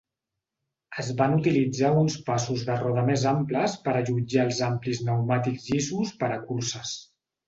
[1.01, 6.15] Es van utilitzar uns passos de roda més amples per allotjar els amplis pneumàtics llisos
[6.25, 6.95] per a curses.